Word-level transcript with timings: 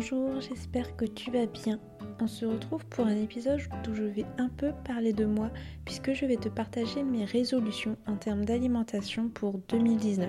Bonjour, 0.00 0.40
j'espère 0.40 0.94
que 0.94 1.04
tu 1.04 1.32
vas 1.32 1.46
bien. 1.46 1.80
On 2.20 2.28
se 2.28 2.46
retrouve 2.46 2.86
pour 2.86 3.04
un 3.06 3.16
épisode 3.16 3.58
où 3.90 3.94
je 3.96 4.04
vais 4.04 4.26
un 4.38 4.48
peu 4.48 4.70
parler 4.84 5.12
de 5.12 5.24
moi 5.24 5.50
puisque 5.84 6.12
je 6.12 6.24
vais 6.24 6.36
te 6.36 6.48
partager 6.48 7.02
mes 7.02 7.24
résolutions 7.24 7.96
en 8.06 8.14
termes 8.14 8.44
d'alimentation 8.44 9.28
pour 9.28 9.58
2019. 9.68 10.28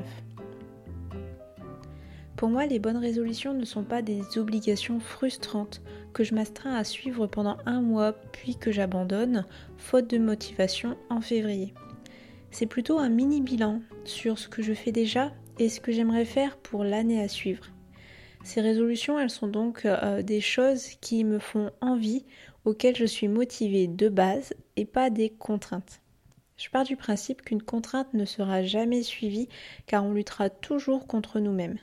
Pour 2.35 2.49
moi, 2.49 2.65
les 2.65 2.79
bonnes 2.79 2.97
résolutions 2.97 3.53
ne 3.53 3.63
sont 3.63 3.83
pas 3.83 4.01
des 4.01 4.39
obligations 4.39 4.99
frustrantes 4.99 5.83
que 6.13 6.23
je 6.23 6.33
m'astreins 6.33 6.73
à 6.73 6.83
suivre 6.83 7.27
pendant 7.27 7.57
un 7.67 7.81
mois 7.81 8.13
puis 8.13 8.55
que 8.55 8.71
j'abandonne, 8.71 9.45
faute 9.77 10.09
de 10.09 10.17
motivation, 10.17 10.97
en 11.11 11.21
février. 11.21 11.75
C'est 12.49 12.65
plutôt 12.65 12.97
un 12.97 13.09
mini 13.09 13.39
bilan 13.39 13.81
sur 14.03 14.39
ce 14.39 14.49
que 14.49 14.63
je 14.63 14.73
fais 14.73 14.91
déjà 14.91 15.31
et 15.59 15.69
ce 15.69 15.79
que 15.79 15.91
j'aimerais 15.91 16.25
faire 16.25 16.57
pour 16.57 16.83
l'année 16.83 17.21
à 17.21 17.27
suivre. 17.27 17.67
Ces 18.43 18.61
résolutions, 18.61 19.19
elles 19.19 19.29
sont 19.29 19.47
donc 19.47 19.85
euh, 19.85 20.21
des 20.21 20.41
choses 20.41 20.87
qui 21.01 21.23
me 21.23 21.39
font 21.39 21.71
envie, 21.81 22.25
auxquelles 22.65 22.95
je 22.95 23.05
suis 23.05 23.27
motivée 23.27 23.87
de 23.87 24.09
base 24.09 24.53
et 24.75 24.85
pas 24.85 25.09
des 25.09 25.29
contraintes. 25.29 26.01
Je 26.57 26.69
pars 26.69 26.83
du 26.83 26.97
principe 26.97 27.41
qu'une 27.41 27.61
contrainte 27.61 28.13
ne 28.13 28.25
sera 28.25 28.63
jamais 28.63 29.01
suivie 29.01 29.47
car 29.87 30.03
on 30.03 30.13
luttera 30.13 30.49
toujours 30.49 31.07
contre 31.07 31.39
nous-mêmes. 31.39 31.77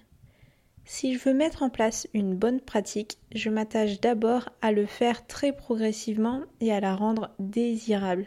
Si 0.85 1.15
je 1.15 1.19
veux 1.19 1.35
mettre 1.35 1.63
en 1.63 1.71
place 1.71 2.07
une 2.15 2.37
bonne 2.37 2.61
pratique, 2.61 3.19
je 3.35 3.51
m'attache 3.51 4.01
d'abord 4.01 4.51
à 4.63 4.73
le 4.73 4.87
faire 4.87 5.27
très 5.27 5.53
progressivement 5.53 6.43
et 6.61 6.73
à 6.73 6.81
la 6.81 6.95
rendre 6.95 7.31
désirable. 7.39 8.27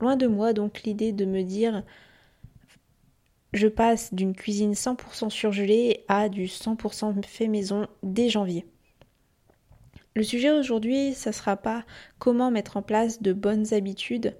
Loin 0.00 0.16
de 0.16 0.26
moi 0.26 0.52
donc 0.52 0.82
l'idée 0.82 1.12
de 1.12 1.24
me 1.24 1.42
dire 1.42 1.84
je 3.54 3.68
passe 3.68 4.12
d'une 4.12 4.34
cuisine 4.34 4.72
100% 4.72 5.30
surgelée 5.30 6.04
à 6.08 6.28
du 6.28 6.46
100% 6.46 7.24
fait 7.24 7.46
maison 7.46 7.86
dès 8.02 8.28
janvier. 8.28 8.66
Le 10.16 10.24
sujet 10.24 10.50
aujourd'hui, 10.50 11.14
ça 11.14 11.32
sera 11.32 11.56
pas 11.56 11.84
comment 12.18 12.50
mettre 12.50 12.76
en 12.76 12.82
place 12.82 13.22
de 13.22 13.32
bonnes 13.32 13.72
habitudes. 13.72 14.36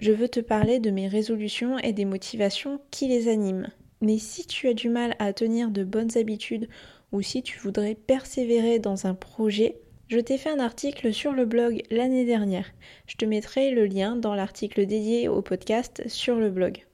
Je 0.00 0.12
veux 0.12 0.28
te 0.28 0.40
parler 0.40 0.80
de 0.80 0.90
mes 0.90 1.06
résolutions 1.06 1.78
et 1.78 1.92
des 1.92 2.04
motivations 2.04 2.80
qui 2.90 3.06
les 3.06 3.28
animent. 3.28 3.70
Mais 4.00 4.18
si 4.18 4.46
tu 4.46 4.68
as 4.68 4.74
du 4.74 4.88
mal 4.88 5.14
à 5.20 5.32
tenir 5.32 5.70
de 5.70 5.84
bonnes 5.84 6.16
habitudes 6.18 6.68
ou 7.12 7.22
si 7.22 7.42
tu 7.42 7.58
voudrais 7.60 7.94
persévérer 7.94 8.80
dans 8.80 9.06
un 9.06 9.14
projet, 9.14 9.78
je 10.08 10.18
t'ai 10.18 10.38
fait 10.38 10.50
un 10.50 10.60
article 10.60 11.12
sur 11.14 11.32
le 11.32 11.44
blog 11.44 11.82
l'année 11.90 12.24
dernière. 12.24 12.66
Je 13.06 13.16
te 13.16 13.24
mettrai 13.24 13.70
le 13.70 13.86
lien 13.86 14.16
dans 14.16 14.34
l'article 14.34 14.86
dédié 14.86 15.28
au 15.28 15.40
podcast 15.40 16.02
sur 16.08 16.36
le 16.36 16.50
blog. 16.50 16.84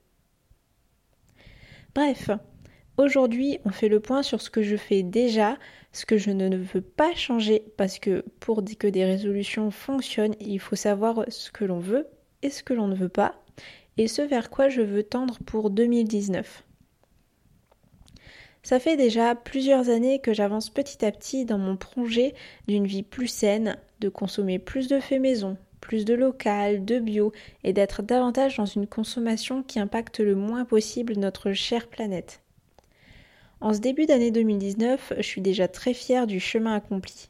Bref, 1.95 2.31
aujourd'hui 2.97 3.59
on 3.65 3.69
fait 3.69 3.87
le 3.87 3.99
point 3.99 4.23
sur 4.23 4.41
ce 4.41 4.49
que 4.49 4.63
je 4.63 4.75
fais 4.75 5.03
déjà, 5.03 5.57
ce 5.91 6.07
que 6.07 6.17
je 6.17 6.31
ne 6.31 6.57
veux 6.57 6.81
pas 6.81 7.13
changer, 7.13 7.63
parce 7.77 7.99
que 7.99 8.25
pour 8.39 8.63
que 8.79 8.87
des 8.87 9.05
résolutions 9.05 9.69
fonctionnent, 9.69 10.35
il 10.39 10.59
faut 10.59 10.75
savoir 10.75 11.23
ce 11.27 11.51
que 11.51 11.65
l'on 11.65 11.79
veut 11.79 12.07
et 12.41 12.49
ce 12.49 12.63
que 12.63 12.73
l'on 12.73 12.87
ne 12.87 12.95
veut 12.95 13.09
pas, 13.09 13.35
et 13.97 14.07
ce 14.07 14.23
vers 14.23 14.49
quoi 14.49 14.69
je 14.69 14.81
veux 14.81 15.03
tendre 15.03 15.37
pour 15.45 15.69
2019. 15.69 16.63
Ça 18.63 18.79
fait 18.79 18.97
déjà 18.97 19.35
plusieurs 19.35 19.89
années 19.89 20.19
que 20.19 20.33
j'avance 20.33 20.71
petit 20.71 21.05
à 21.05 21.11
petit 21.11 21.45
dans 21.45 21.59
mon 21.59 21.77
projet 21.77 22.33
d'une 22.67 22.87
vie 22.87 23.03
plus 23.03 23.27
saine, 23.27 23.77
de 23.99 24.09
consommer 24.09 24.57
plus 24.57 24.87
de 24.87 24.99
faits 24.99 25.21
maison, 25.21 25.57
plus 25.83 26.05
de 26.05 26.13
local, 26.13 26.85
de 26.85 26.97
bio 26.97 27.33
et 27.65 27.73
d'être 27.73 28.01
davantage 28.01 28.55
dans 28.55 28.65
une 28.65 28.87
consommation 28.87 29.63
qui 29.63 29.81
impacte 29.81 30.21
le 30.21 30.33
moins 30.33 30.63
possible 30.63 31.17
notre 31.17 31.51
chère 31.51 31.87
planète. 31.87 32.41
En 33.59 33.73
ce 33.73 33.79
début 33.79 34.05
d'année 34.05 34.31
2019, 34.31 35.13
je 35.17 35.21
suis 35.21 35.41
déjà 35.41 35.67
très 35.67 35.93
fière 35.93 36.25
du 36.25 36.39
chemin 36.39 36.73
accompli. 36.73 37.29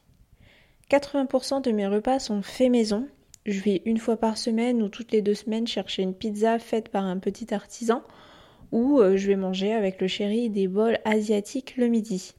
80% 0.88 1.62
de 1.62 1.72
mes 1.72 1.88
repas 1.88 2.20
sont 2.20 2.42
faits 2.42 2.70
maison. 2.70 3.08
Je 3.44 3.60
vais 3.60 3.82
une 3.86 3.98
fois 3.98 4.16
par 4.16 4.38
semaine 4.38 4.82
ou 4.82 4.88
toutes 4.88 5.10
les 5.10 5.20
deux 5.20 5.34
semaines 5.34 5.66
chercher 5.66 6.02
une 6.02 6.14
pizza 6.14 6.60
faite 6.60 6.90
par 6.90 7.04
un 7.04 7.18
petit 7.18 7.52
artisan 7.52 8.04
ou 8.70 9.00
euh, 9.00 9.16
je 9.16 9.26
vais 9.26 9.36
manger 9.36 9.72
avec 9.72 10.00
le 10.00 10.06
chéri 10.06 10.48
des 10.48 10.68
bols 10.68 11.00
asiatiques 11.04 11.76
le 11.76 11.88
midi. 11.88 12.34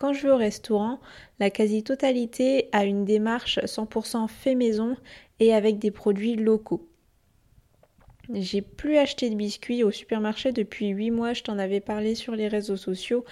Quand 0.00 0.14
je 0.14 0.22
vais 0.22 0.32
au 0.32 0.38
restaurant, 0.38 0.98
la 1.40 1.50
quasi-totalité 1.50 2.70
a 2.72 2.86
une 2.86 3.04
démarche 3.04 3.58
100% 3.58 4.28
fait 4.28 4.54
maison 4.54 4.96
et 5.40 5.52
avec 5.52 5.78
des 5.78 5.90
produits 5.90 6.36
locaux. 6.36 6.88
J'ai 8.32 8.62
plus 8.62 8.96
acheté 8.96 9.28
de 9.28 9.34
biscuits 9.34 9.84
au 9.84 9.90
supermarché 9.90 10.52
depuis 10.52 10.88
8 10.88 11.10
mois, 11.10 11.34
je 11.34 11.42
t'en 11.42 11.58
avais 11.58 11.80
parlé 11.80 12.14
sur 12.14 12.34
les 12.34 12.48
réseaux 12.48 12.78
sociaux. 12.78 13.26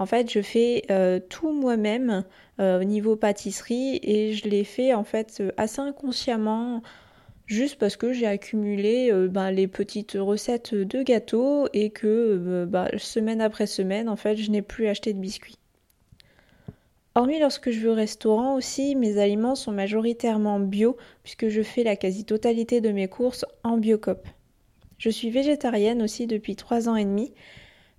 En 0.00 0.06
fait, 0.06 0.28
je 0.28 0.42
fais 0.42 0.82
euh, 0.90 1.20
tout 1.20 1.52
moi-même 1.52 2.24
euh, 2.58 2.80
au 2.80 2.84
niveau 2.84 3.14
pâtisserie 3.14 4.00
et 4.02 4.32
je 4.32 4.48
l'ai 4.48 4.64
fait 4.64 4.94
en 4.94 5.04
fait 5.04 5.38
euh, 5.40 5.52
assez 5.58 5.80
inconsciemment 5.80 6.82
juste 7.46 7.78
parce 7.78 7.96
que 7.96 8.12
j'ai 8.12 8.26
accumulé 8.26 9.12
ben, 9.28 9.52
les 9.52 9.68
petites 9.68 10.16
recettes 10.18 10.74
de 10.74 11.04
gâteaux 11.04 11.68
et 11.72 11.90
que 11.90 12.64
bah, 12.68 12.88
semaine 12.98 13.40
après 13.40 13.66
semaine 13.66 14.08
en 14.08 14.16
fait 14.16 14.36
je 14.36 14.50
n'ai 14.50 14.62
plus 14.62 14.88
acheté 14.88 15.12
de 15.12 15.20
biscuits. 15.20 15.59
Hormis 17.16 17.40
lorsque 17.40 17.70
je 17.70 17.80
vais 17.80 17.88
au 17.88 17.94
restaurant 17.94 18.54
aussi, 18.54 18.94
mes 18.94 19.18
aliments 19.18 19.56
sont 19.56 19.72
majoritairement 19.72 20.60
bio 20.60 20.96
puisque 21.24 21.48
je 21.48 21.62
fais 21.62 21.82
la 21.82 21.96
quasi-totalité 21.96 22.80
de 22.80 22.92
mes 22.92 23.08
courses 23.08 23.44
en 23.64 23.78
biocop. 23.78 24.28
Je 24.96 25.10
suis 25.10 25.30
végétarienne 25.30 26.02
aussi 26.02 26.28
depuis 26.28 26.54
trois 26.54 26.88
ans 26.88 26.94
et 26.94 27.04
demi. 27.04 27.32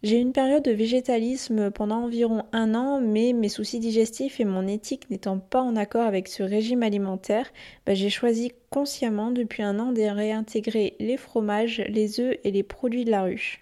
J'ai 0.01 0.17
eu 0.17 0.21
une 0.21 0.31
période 0.31 0.63
de 0.63 0.71
végétalisme 0.71 1.71
pendant 1.71 2.03
environ 2.03 2.43
un 2.53 2.73
an, 2.73 3.01
mais 3.01 3.33
mes 3.33 3.49
soucis 3.49 3.79
digestifs 3.79 4.39
et 4.39 4.45
mon 4.45 4.65
éthique 4.65 5.09
n'étant 5.09 5.39
pas 5.39 5.61
en 5.61 5.75
accord 5.75 6.05
avec 6.05 6.27
ce 6.27 6.41
régime 6.41 6.81
alimentaire, 6.81 7.51
bah, 7.85 7.93
j'ai 7.93 8.09
choisi 8.09 8.53
consciemment 8.69 9.29
depuis 9.29 9.61
un 9.61 9.77
an 9.77 9.91
de 9.91 10.01
réintégrer 10.01 10.95
les 10.99 11.17
fromages, 11.17 11.83
les 11.89 12.19
œufs 12.19 12.37
et 12.43 12.51
les 12.51 12.63
produits 12.63 13.05
de 13.05 13.11
la 13.11 13.23
ruche. 13.23 13.60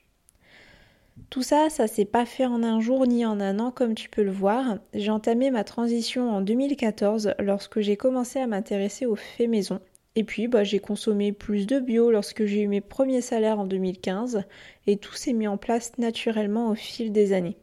Tout 1.29 1.43
ça, 1.43 1.69
ça 1.69 1.87
s'est 1.87 2.05
pas 2.05 2.25
fait 2.25 2.45
en 2.45 2.63
un 2.63 2.79
jour 2.79 3.05
ni 3.05 3.25
en 3.25 3.39
un 3.39 3.59
an 3.59 3.71
comme 3.71 3.95
tu 3.95 4.09
peux 4.09 4.23
le 4.23 4.31
voir. 4.31 4.77
J'ai 4.93 5.11
entamé 5.11 5.51
ma 5.51 5.63
transition 5.63 6.31
en 6.31 6.41
2014 6.41 7.35
lorsque 7.39 7.81
j'ai 7.81 7.97
commencé 7.97 8.39
à 8.39 8.47
m'intéresser 8.47 9.05
aux 9.05 9.15
faits 9.15 9.49
maison. 9.49 9.79
Et 10.15 10.23
puis 10.23 10.47
bah, 10.47 10.63
j'ai 10.63 10.79
consommé 10.79 11.31
plus 11.31 11.67
de 11.67 11.79
bio 11.79 12.11
lorsque 12.11 12.45
j'ai 12.45 12.61
eu 12.61 12.67
mes 12.67 12.81
premiers 12.81 13.21
salaires 13.21 13.59
en 13.59 13.65
2015 13.65 14.43
et 14.87 14.97
tout 14.97 15.13
s'est 15.13 15.33
mis 15.33 15.47
en 15.47 15.57
place 15.57 15.97
naturellement 15.97 16.69
au 16.69 16.75
fil 16.75 17.11
des 17.11 17.33
années. 17.33 17.57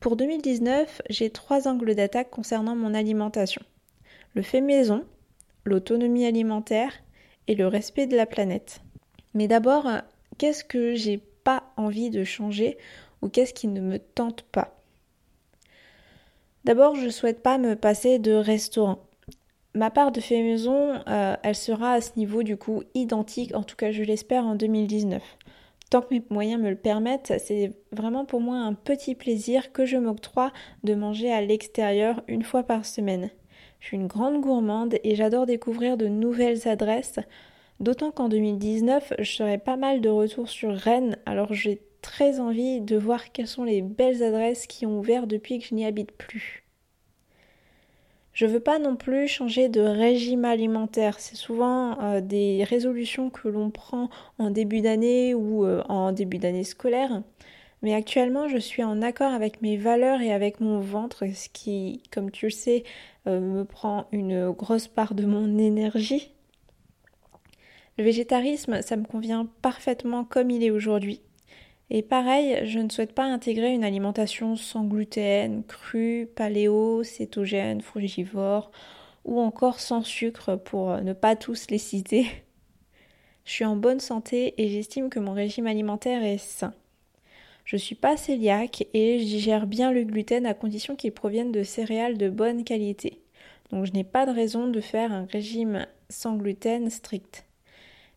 Pour 0.00 0.16
2019, 0.16 1.02
j'ai 1.08 1.30
trois 1.30 1.68
angles 1.68 1.94
d'attaque 1.94 2.30
concernant 2.30 2.74
mon 2.74 2.92
alimentation. 2.92 3.62
Le 4.34 4.42
fait 4.42 4.60
maison, 4.60 5.04
l'autonomie 5.64 6.26
alimentaire 6.26 6.92
et 7.46 7.54
le 7.54 7.68
respect 7.68 8.06
de 8.06 8.16
la 8.16 8.26
planète. 8.26 8.80
Mais 9.34 9.46
d'abord, 9.46 9.88
qu'est-ce 10.38 10.64
que 10.64 10.94
j'ai 10.94 11.18
pas 11.44 11.72
envie 11.76 12.10
de 12.10 12.24
changer 12.24 12.78
ou 13.22 13.28
qu'est-ce 13.28 13.54
qui 13.54 13.68
ne 13.68 13.80
me 13.80 13.98
tente 13.98 14.42
pas 14.42 14.76
D'abord, 16.64 16.94
je 16.94 17.06
ne 17.06 17.10
souhaite 17.10 17.42
pas 17.42 17.58
me 17.58 17.74
passer 17.74 18.18
de 18.18 18.32
restaurant. 18.32 18.98
Ma 19.74 19.90
part 19.90 20.12
de 20.12 20.20
fait 20.20 20.42
maison, 20.42 21.00
euh, 21.08 21.34
elle 21.42 21.54
sera 21.54 21.92
à 21.92 22.00
ce 22.00 22.10
niveau 22.16 22.42
du 22.42 22.56
coup 22.56 22.82
identique, 22.94 23.54
en 23.54 23.62
tout 23.62 23.74
cas 23.74 23.90
je 23.90 24.02
l'espère 24.02 24.44
en 24.44 24.54
2019. 24.54 25.22
Tant 25.90 26.02
que 26.02 26.14
mes 26.14 26.22
moyens 26.30 26.60
me 26.60 26.70
le 26.70 26.76
permettent, 26.76 27.32
c'est 27.38 27.72
vraiment 27.90 28.24
pour 28.24 28.40
moi 28.40 28.56
un 28.56 28.74
petit 28.74 29.14
plaisir 29.14 29.72
que 29.72 29.86
je 29.86 29.96
m'octroie 29.96 30.52
de 30.84 30.94
manger 30.94 31.32
à 31.32 31.40
l'extérieur 31.40 32.22
une 32.28 32.42
fois 32.42 32.62
par 32.62 32.84
semaine. 32.84 33.30
Je 33.80 33.88
suis 33.88 33.96
une 33.96 34.06
grande 34.06 34.40
gourmande 34.40 34.96
et 35.02 35.16
j'adore 35.16 35.46
découvrir 35.46 35.96
de 35.96 36.06
nouvelles 36.06 36.68
adresses, 36.68 37.18
d'autant 37.80 38.10
qu'en 38.10 38.28
2019, 38.28 39.14
je 39.18 39.32
serai 39.32 39.58
pas 39.58 39.76
mal 39.76 40.00
de 40.00 40.08
retour 40.08 40.48
sur 40.48 40.72
Rennes, 40.74 41.16
alors 41.26 41.52
j'ai 41.52 41.82
très 42.02 42.40
envie 42.40 42.80
de 42.80 42.96
voir 42.98 43.32
quelles 43.32 43.48
sont 43.48 43.64
les 43.64 43.80
belles 43.80 44.22
adresses 44.22 44.66
qui 44.66 44.84
ont 44.84 44.98
ouvert 44.98 45.26
depuis 45.26 45.58
que 45.58 45.66
je 45.66 45.74
n'y 45.74 45.86
habite 45.86 46.12
plus. 46.12 46.62
Je 48.32 48.46
veux 48.46 48.60
pas 48.60 48.78
non 48.78 48.96
plus 48.96 49.28
changer 49.28 49.68
de 49.68 49.80
régime 49.80 50.44
alimentaire. 50.46 51.20
C'est 51.20 51.36
souvent 51.36 52.00
euh, 52.00 52.20
des 52.22 52.64
résolutions 52.64 53.28
que 53.28 53.48
l'on 53.48 53.70
prend 53.70 54.08
en 54.38 54.50
début 54.50 54.80
d'année 54.80 55.34
ou 55.34 55.66
euh, 55.66 55.82
en 55.88 56.12
début 56.12 56.38
d'année 56.38 56.64
scolaire. 56.64 57.22
Mais 57.82 57.94
actuellement, 57.94 58.48
je 58.48 58.56
suis 58.56 58.82
en 58.82 59.02
accord 59.02 59.32
avec 59.32 59.60
mes 59.60 59.76
valeurs 59.76 60.22
et 60.22 60.32
avec 60.32 60.60
mon 60.60 60.80
ventre, 60.80 61.26
ce 61.34 61.48
qui, 61.50 62.02
comme 62.10 62.30
tu 62.30 62.46
le 62.46 62.52
sais, 62.52 62.84
euh, 63.26 63.40
me 63.40 63.64
prend 63.64 64.06
une 64.12 64.50
grosse 64.50 64.88
part 64.88 65.14
de 65.14 65.26
mon 65.26 65.58
énergie. 65.58 66.32
Le 67.98 68.04
végétarisme, 68.04 68.80
ça 68.80 68.96
me 68.96 69.04
convient 69.04 69.46
parfaitement 69.60 70.24
comme 70.24 70.50
il 70.50 70.64
est 70.64 70.70
aujourd'hui. 70.70 71.20
Et 71.94 72.00
pareil, 72.00 72.66
je 72.66 72.78
ne 72.78 72.88
souhaite 72.88 73.12
pas 73.12 73.26
intégrer 73.26 73.70
une 73.74 73.84
alimentation 73.84 74.56
sans 74.56 74.82
gluten, 74.82 75.62
crue, 75.62 76.26
paléo, 76.34 77.02
cétogène, 77.04 77.82
frugivore 77.82 78.70
ou 79.26 79.38
encore 79.38 79.78
sans 79.78 80.02
sucre 80.02 80.56
pour 80.56 80.96
ne 81.02 81.12
pas 81.12 81.36
tous 81.36 81.66
les 81.68 81.76
citer. 81.76 82.26
Je 83.44 83.52
suis 83.52 83.66
en 83.66 83.76
bonne 83.76 84.00
santé 84.00 84.54
et 84.56 84.68
j'estime 84.68 85.10
que 85.10 85.18
mon 85.18 85.32
régime 85.32 85.66
alimentaire 85.66 86.22
est 86.22 86.38
sain. 86.38 86.72
Je 87.64 87.76
suis 87.76 87.96
pas 87.96 88.16
cœliaque 88.16 88.86
et 88.94 89.18
je 89.18 89.24
digère 89.24 89.66
bien 89.66 89.90
le 89.90 90.04
gluten 90.04 90.46
à 90.46 90.54
condition 90.54 90.94
qu'il 90.94 91.12
provienne 91.12 91.50
de 91.50 91.64
céréales 91.64 92.16
de 92.16 92.30
bonne 92.30 92.62
qualité. 92.62 93.20
Donc 93.70 93.84
je 93.84 93.92
n'ai 93.92 94.04
pas 94.04 94.26
de 94.26 94.30
raison 94.30 94.68
de 94.68 94.80
faire 94.80 95.12
un 95.12 95.26
régime 95.26 95.86
sans 96.08 96.36
gluten 96.36 96.88
strict. 96.88 97.44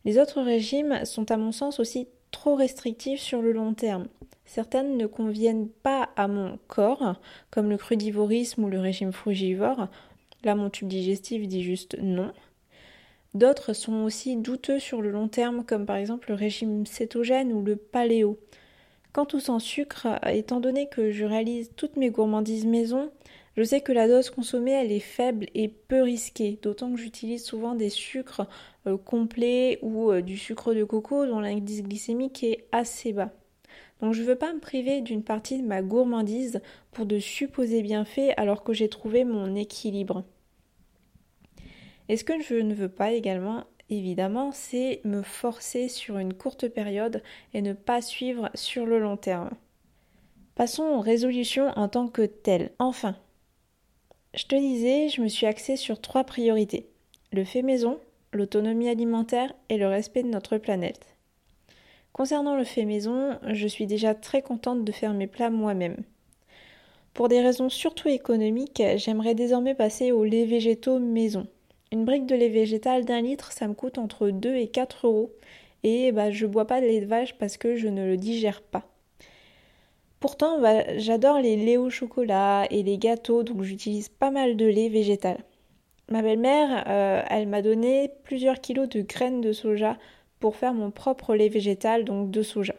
Les 0.05 0.19
autres 0.19 0.43
régimes 0.43 1.03
sont 1.05 1.31
à 1.31 1.37
mon 1.37 1.51
sens 1.51 1.79
aussi 1.79 2.07
trop 2.35 2.55
restrictifs 2.55 3.21
sur 3.21 3.41
le 3.41 3.53
long 3.53 3.73
terme. 3.73 4.07
Certaines 4.45 4.97
ne 4.97 5.07
conviennent 5.07 5.69
pas 5.69 6.09
à 6.17 6.27
mon 6.27 6.59
corps, 6.67 7.15
comme 7.49 7.69
le 7.69 7.77
crudivorisme 7.77 8.65
ou 8.65 8.69
le 8.69 8.81
régime 8.81 9.13
frugivore. 9.13 9.87
Là, 10.43 10.53
mon 10.53 10.69
tube 10.69 10.89
digestif 10.89 11.47
dit 11.47 11.63
juste 11.63 11.97
non. 12.01 12.33
D'autres 13.35 13.71
sont 13.71 14.03
aussi 14.03 14.35
douteux 14.35 14.79
sur 14.79 15.01
le 15.01 15.11
long 15.11 15.29
terme, 15.29 15.63
comme 15.63 15.85
par 15.85 15.95
exemple 15.95 16.27
le 16.27 16.35
régime 16.35 16.85
cétogène 16.85 17.53
ou 17.53 17.63
le 17.63 17.77
paléo. 17.77 18.37
Quant 19.13 19.27
au 19.31 19.39
sans 19.39 19.59
sucre, 19.59 20.07
étant 20.27 20.59
donné 20.59 20.89
que 20.89 21.11
je 21.11 21.23
réalise 21.23 21.71
toutes 21.77 21.95
mes 21.95 22.09
gourmandises 22.09 22.65
maison, 22.65 23.11
je 23.57 23.63
sais 23.63 23.81
que 23.81 23.91
la 23.91 24.07
dose 24.07 24.29
consommée 24.29 24.71
elle 24.71 24.91
est 24.91 24.99
faible 24.99 25.47
et 25.53 25.67
peu 25.69 26.01
risquée, 26.01 26.59
d'autant 26.61 26.91
que 26.91 26.99
j'utilise 26.99 27.43
souvent 27.43 27.75
des 27.75 27.89
sucres 27.89 28.47
euh, 28.87 28.97
complets 28.97 29.79
ou 29.81 30.11
euh, 30.11 30.21
du 30.21 30.37
sucre 30.37 30.73
de 30.73 30.83
coco 30.83 31.25
dont 31.25 31.39
l'indice 31.39 31.83
glycémique 31.83 32.43
est 32.43 32.65
assez 32.71 33.13
bas. 33.13 33.31
Donc 34.01 34.13
je 34.13 34.21
ne 34.21 34.27
veux 34.27 34.35
pas 34.35 34.53
me 34.53 34.59
priver 34.59 35.01
d'une 35.01 35.23
partie 35.23 35.61
de 35.61 35.65
ma 35.65 35.81
gourmandise 35.81 36.61
pour 36.91 37.05
de 37.05 37.19
supposés 37.19 37.81
bienfaits 37.81 38.33
alors 38.37 38.63
que 38.63 38.73
j'ai 38.73 38.89
trouvé 38.89 39.23
mon 39.23 39.55
équilibre. 39.55 40.25
Et 42.09 42.17
ce 42.17 42.23
que 42.23 42.39
je 42.41 42.55
ne 42.55 42.73
veux 42.73 42.89
pas 42.89 43.13
également, 43.13 43.63
évidemment, 43.89 44.51
c'est 44.51 45.01
me 45.05 45.21
forcer 45.21 45.87
sur 45.87 46.17
une 46.17 46.33
courte 46.33 46.67
période 46.67 47.23
et 47.53 47.61
ne 47.61 47.73
pas 47.73 48.01
suivre 48.01 48.49
sur 48.53 48.85
le 48.85 48.99
long 48.99 49.17
terme. 49.17 49.51
Passons 50.55 50.83
aux 50.83 51.01
résolutions 51.01 51.69
en 51.75 51.89
tant 51.89 52.07
que 52.07 52.21
telles. 52.21 52.71
Enfin, 52.79 53.15
je 54.35 54.45
te 54.45 54.55
disais, 54.55 55.07
je 55.09 55.21
me 55.21 55.27
suis 55.27 55.45
axée 55.45 55.77
sur 55.77 56.01
trois 56.01 56.25
priorités. 56.25 56.87
Le 57.31 57.45
fait 57.45 57.61
maison, 57.61 57.99
l'autonomie 58.33 58.89
alimentaire 58.89 59.53
et 59.69 59.77
le 59.77 59.87
respect 59.87 60.23
de 60.23 60.29
notre 60.29 60.57
planète. 60.57 61.15
Concernant 62.11 62.55
le 62.55 62.65
fait 62.65 62.85
maison, 62.85 63.37
je 63.47 63.67
suis 63.67 63.87
déjà 63.87 64.13
très 64.13 64.41
contente 64.41 64.83
de 64.83 64.91
faire 64.91 65.13
mes 65.13 65.27
plats 65.27 65.49
moi-même. 65.49 65.97
Pour 67.13 67.29
des 67.29 67.39
raisons 67.39 67.69
surtout 67.69 68.09
économiques, 68.09 68.83
j'aimerais 68.97 69.35
désormais 69.35 69.73
passer 69.73 70.11
au 70.11 70.25
lait 70.25 70.45
végétaux 70.45 70.99
maison. 70.99 71.47
Une 71.93 72.03
brique 72.03 72.25
de 72.25 72.35
lait 72.35 72.49
végétal 72.49 73.05
d'un 73.05 73.21
litre, 73.21 73.53
ça 73.53 73.69
me 73.69 73.73
coûte 73.73 73.97
entre 73.97 74.29
2 74.29 74.55
et 74.55 74.67
4 74.67 75.07
euros. 75.07 75.31
Et 75.83 76.11
bah, 76.11 76.29
je 76.29 76.45
bois 76.45 76.67
pas 76.67 76.81
de 76.81 76.87
lait 76.87 76.99
de 76.99 77.05
vache 77.05 77.35
parce 77.35 77.55
que 77.55 77.77
je 77.77 77.87
ne 77.87 78.05
le 78.05 78.17
digère 78.17 78.61
pas. 78.61 78.85
Pourtant, 80.25 80.59
bah, 80.59 80.97
j'adore 80.97 81.37
les 81.37 81.55
laits 81.55 81.77
au 81.77 81.91
chocolat 81.91 82.65
et 82.71 82.81
les 82.81 82.97
gâteaux, 82.97 83.43
donc 83.43 83.61
j'utilise 83.61 84.09
pas 84.09 84.31
mal 84.31 84.57
de 84.57 84.65
lait 84.65 84.89
végétal. 84.89 85.37
Ma 86.09 86.23
belle-mère, 86.23 86.83
euh, 86.87 87.21
elle 87.29 87.47
m'a 87.47 87.61
donné 87.61 88.09
plusieurs 88.23 88.59
kilos 88.59 88.89
de 88.89 89.03
graines 89.03 89.39
de 89.39 89.51
soja 89.51 89.99
pour 90.39 90.55
faire 90.55 90.73
mon 90.73 90.89
propre 90.89 91.35
lait 91.35 91.47
végétal, 91.47 92.05
donc 92.05 92.31
de 92.31 92.41
soja. 92.41 92.73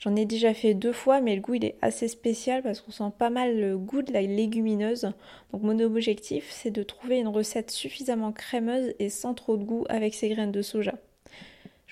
J'en 0.00 0.16
ai 0.16 0.24
déjà 0.24 0.52
fait 0.54 0.74
deux 0.74 0.92
fois, 0.92 1.20
mais 1.20 1.36
le 1.36 1.40
goût 1.40 1.54
il 1.54 1.64
est 1.64 1.76
assez 1.82 2.08
spécial 2.08 2.64
parce 2.64 2.80
qu'on 2.80 2.90
sent 2.90 3.12
pas 3.16 3.30
mal 3.30 3.60
le 3.60 3.78
goût 3.78 4.02
de 4.02 4.12
la 4.12 4.22
légumineuse. 4.22 5.12
Donc 5.52 5.62
mon 5.62 5.78
objectif, 5.78 6.48
c'est 6.50 6.72
de 6.72 6.82
trouver 6.82 7.20
une 7.20 7.28
recette 7.28 7.70
suffisamment 7.70 8.32
crémeuse 8.32 8.92
et 8.98 9.08
sans 9.08 9.34
trop 9.34 9.56
de 9.56 9.62
goût 9.62 9.84
avec 9.88 10.16
ces 10.16 10.30
graines 10.30 10.50
de 10.50 10.62
soja. 10.62 10.94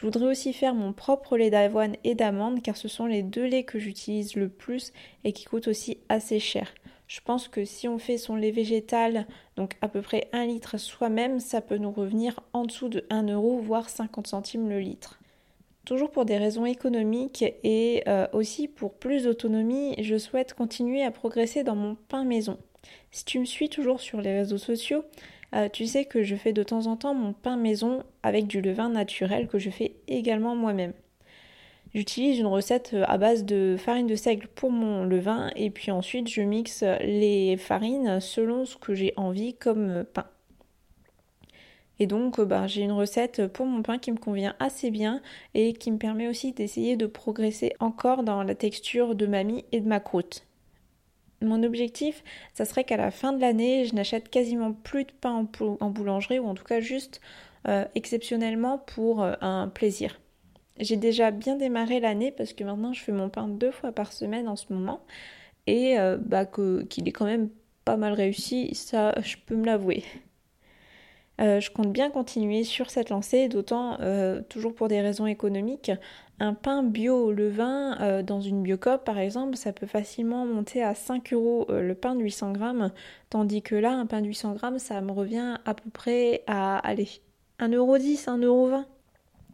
Je 0.01 0.07
voudrais 0.07 0.31
aussi 0.31 0.55
faire 0.55 0.75
mon 0.75 0.95
propre 0.95 1.37
lait 1.37 1.51
d'avoine 1.51 1.95
et 2.05 2.15
d'amande 2.15 2.63
car 2.63 2.75
ce 2.75 2.89
sont 2.89 3.05
les 3.05 3.23
deux 3.23 3.45
laits 3.45 3.67
que 3.67 3.79
j'utilise 3.79 4.35
le 4.35 4.49
plus 4.49 4.95
et 5.25 5.35
qui 5.35 5.45
coûtent 5.45 5.69
aussi 5.69 5.99
assez 6.09 6.41
cher. 6.41 6.73
Je 7.07 7.21
pense 7.23 7.49
que 7.49 7.67
si 7.67 7.87
on 7.87 7.99
fait 7.99 8.17
son 8.17 8.35
lait 8.35 8.51
végétal, 8.51 9.27
donc 9.57 9.77
à 9.83 9.89
peu 9.89 10.01
près 10.01 10.29
1 10.33 10.47
litre 10.47 10.79
soi-même, 10.79 11.39
ça 11.39 11.61
peut 11.61 11.77
nous 11.77 11.91
revenir 11.91 12.41
en 12.55 12.65
dessous 12.65 12.89
de 12.89 13.05
1 13.11 13.25
euro, 13.25 13.59
voire 13.59 13.91
50 13.91 14.27
centimes 14.27 14.71
le 14.71 14.81
litre. 14.81 15.21
Toujours 15.85 16.11
pour 16.11 16.25
des 16.25 16.39
raisons 16.39 16.65
économiques 16.65 17.45
et 17.63 18.03
euh, 18.09 18.27
aussi 18.33 18.69
pour 18.69 18.95
plus 18.95 19.25
d'autonomie, 19.25 20.03
je 20.03 20.17
souhaite 20.17 20.55
continuer 20.55 21.05
à 21.05 21.11
progresser 21.11 21.63
dans 21.63 21.77
mon 21.77 21.95
pain 22.09 22.25
maison. 22.25 22.57
Si 23.11 23.27
tu 23.27 23.39
me 23.39 23.45
suis 23.45 23.69
toujours 23.69 24.01
sur 24.01 24.23
les 24.23 24.33
réseaux 24.33 24.57
sociaux, 24.57 25.05
euh, 25.55 25.69
tu 25.69 25.87
sais 25.87 26.05
que 26.05 26.23
je 26.23 26.37
fais 26.37 26.53
de 26.53 26.63
temps 26.63 26.87
en 26.87 26.97
temps 26.97 27.15
mon 27.15 27.33
pain 27.33 27.57
maison 27.57 28.05
avec 28.23 28.47
du 28.47 28.61
levain 28.61 28.89
naturel 28.89 29.49
que 29.49 29.59
je 29.59 29.71
fais 29.71 29.95
également 30.07 30.55
moi-même. 30.55 30.93
J'utilise 31.93 32.39
une 32.39 32.47
recette 32.47 32.93
euh, 32.95 33.05
à 33.09 33.19
base 33.19 33.45
de 33.45 33.77
farine 33.79 34.07
de 34.07 34.15
seigle 34.15 34.47
pour 34.49 34.71
mon 34.71 35.05
levain 35.05 35.51
et 35.57 35.71
puis 35.71 35.91
ensuite 35.91 36.29
je 36.29 36.43
mixe 36.43 36.85
les 37.01 37.57
farines 37.57 38.21
selon 38.21 38.65
ce 38.65 38.77
que 38.77 38.95
j'ai 38.95 39.13
envie 39.17 39.55
comme 39.55 40.05
pain. 40.05 40.27
Et 41.99 42.07
donc 42.07 42.41
bah, 42.41 42.67
j'ai 42.67 42.83
une 42.83 42.93
recette 42.93 43.47
pour 43.49 43.67
mon 43.67 43.83
pain 43.83 43.99
qui 43.99 44.13
me 44.13 44.17
convient 44.17 44.55
assez 44.59 44.91
bien 44.91 45.21
et 45.55 45.73
qui 45.75 45.91
me 45.91 45.99
permet 45.99 46.29
aussi 46.29 46.53
d'essayer 46.53 46.97
de 46.97 47.07
progresser 47.07 47.75
encore 47.81 48.23
dans 48.23 48.43
la 48.43 48.55
texture 48.55 49.15
de 49.15 49.27
ma 49.27 49.43
mie 49.43 49.65
et 49.73 49.81
de 49.81 49.89
ma 49.89 50.01
croûte. 50.01 50.47
Mon 51.43 51.63
objectif, 51.63 52.23
ça 52.53 52.65
serait 52.65 52.85
qu'à 52.85 52.97
la 52.99 53.11
fin 53.11 53.33
de 53.33 53.41
l'année, 53.41 53.87
je 53.87 53.95
n'achète 53.95 54.29
quasiment 54.29 54.73
plus 54.73 55.05
de 55.05 55.13
pain 55.13 55.47
en, 55.81 55.91
boulangerie, 55.91 56.39
ou 56.39 56.47
en 56.47 56.55
tout 56.55 56.65
cas 56.65 56.81
juste 56.81 57.21
euh, 57.67 57.85
exceptionnellement 57.95 58.79
pour 58.79 59.23
euh, 59.23 59.35
un 59.41 59.69
plaisir. 59.69 60.21
J'ai 60.79 60.97
déjà 60.97 61.31
bien 61.31 61.57
démarré 61.57 62.01
l'année 62.01 62.33
parce 62.33 62.53
que 62.53 62.65
maintenant 62.65 62.93
je 62.93 63.03
fais 63.03 63.13
mon 63.13 63.29
pain 63.29 63.49
deux 63.49 63.71
fois 63.71 63.93
par 63.93 64.13
semaine 64.13 64.49
en 64.49 64.57
ce 64.57 64.73
moment 64.73 65.01
et 65.67 65.99
euh, 65.99 66.17
bah, 66.19 66.47
qu'il 66.47 67.07
est 67.07 67.13
quand 67.13 67.27
même 67.27 67.51
pas 67.85 67.99
mal 67.99 68.15
réussi, 68.15 68.75
ça 68.75 69.15
je 69.23 69.37
peux 69.45 69.57
me 69.57 69.67
l'avouer. 69.67 70.05
Je 71.41 71.71
compte 71.71 71.93
bien 71.93 72.11
continuer 72.11 72.65
sur 72.65 72.91
cette 72.91 73.11
lancée, 73.11 73.49
d'autant 73.49 73.99
toujours 74.49 74.75
pour 74.75 74.89
des 74.89 75.01
raisons 75.01 75.27
économiques 75.27 75.91
un 76.41 76.55
pain 76.55 76.83
bio 76.83 77.27
au 77.27 77.33
levain 77.33 77.99
euh, 78.01 78.23
dans 78.23 78.41
une 78.41 78.63
biocop 78.63 79.05
par 79.05 79.19
exemple, 79.19 79.57
ça 79.57 79.73
peut 79.73 79.87
facilement 79.87 80.47
monter 80.47 80.83
à 80.83 80.95
5 80.95 81.33
euros 81.35 81.67
euh, 81.69 81.83
le 81.83 81.95
pain 81.95 82.15
de 82.15 82.23
800 82.23 82.53
grammes, 82.53 82.91
tandis 83.29 83.63
que 83.63 83.75
là, 83.75 83.93
un 83.93 84.07
pain 84.07 84.23
de 84.23 84.27
800 84.27 84.55
grammes, 84.55 84.79
ça 84.79 85.01
me 85.03 85.13
revient 85.13 85.59
à 85.67 85.75
peu 85.75 85.91
près 85.91 86.43
à, 86.47 86.79
allez, 86.79 87.09
1,10€, 87.61 88.25
1,20€. 88.25 88.85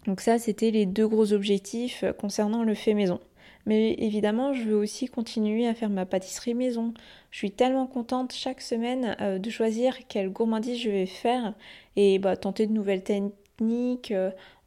Donc 0.07 0.21
ça, 0.21 0.39
c'était 0.39 0.71
les 0.71 0.87
deux 0.87 1.09
gros 1.09 1.33
objectifs 1.33 2.05
euh, 2.05 2.13
concernant 2.13 2.63
le 2.63 2.75
fait 2.75 2.95
maison. 2.95 3.21
Mais 3.67 3.95
évidemment, 3.99 4.53
je 4.53 4.63
veux 4.63 4.77
aussi 4.77 5.07
continuer 5.07 5.67
à 5.67 5.75
faire 5.75 5.91
ma 5.91 6.07
pâtisserie 6.07 6.55
maison. 6.55 6.95
Je 7.31 7.39
suis 7.39 7.51
tellement 7.51 7.87
contente 7.87 8.33
chaque 8.33 8.61
semaine 8.61 9.17
de 9.41 9.51
choisir 9.51 10.07
quelle 10.07 10.31
gourmandise 10.31 10.79
je 10.81 10.91
vais 10.91 11.07
faire 11.07 11.53
et 11.97 12.19
bah, 12.19 12.37
tenter 12.37 12.67
de 12.67 12.73
nouvelles 12.73 13.03
techniques, 13.03 14.15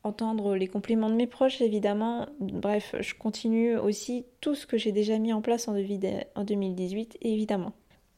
entendre 0.03 0.55
les 0.55 0.67
compliments 0.67 1.09
de 1.09 1.15
mes 1.15 1.27
proches 1.27 1.61
évidemment. 1.61 2.27
Bref, 2.39 2.95
je 2.99 3.13
continue 3.15 3.77
aussi 3.77 4.25
tout 4.41 4.55
ce 4.55 4.67
que 4.67 4.77
j'ai 4.77 4.91
déjà 4.91 5.17
mis 5.17 5.33
en 5.33 5.41
place 5.41 5.67
en 5.67 5.73
2018 6.43 7.17
évidemment. 7.21 7.73